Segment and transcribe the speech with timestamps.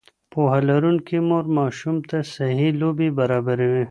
[0.31, 3.85] پوهه لرونکې مور ماشوم ته صحي لوبې برابروي.